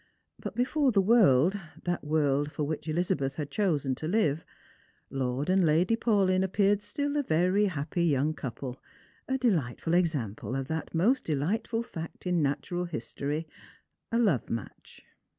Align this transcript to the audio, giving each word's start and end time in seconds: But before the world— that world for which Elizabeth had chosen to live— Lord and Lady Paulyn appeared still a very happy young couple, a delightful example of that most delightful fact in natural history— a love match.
But 0.39 0.55
before 0.55 0.91
the 0.91 0.99
world— 0.99 1.59
that 1.83 2.03
world 2.03 2.51
for 2.51 2.63
which 2.63 2.87
Elizabeth 2.87 3.35
had 3.35 3.51
chosen 3.51 3.93
to 3.93 4.07
live— 4.07 4.43
Lord 5.11 5.47
and 5.47 5.63
Lady 5.63 5.95
Paulyn 5.95 6.41
appeared 6.41 6.81
still 6.81 7.15
a 7.17 7.21
very 7.21 7.65
happy 7.67 8.03
young 8.05 8.33
couple, 8.33 8.81
a 9.27 9.37
delightful 9.37 9.93
example 9.93 10.55
of 10.55 10.67
that 10.69 10.95
most 10.95 11.23
delightful 11.25 11.83
fact 11.83 12.25
in 12.25 12.41
natural 12.41 12.85
history— 12.85 13.47
a 14.11 14.17
love 14.17 14.49
match. 14.49 15.05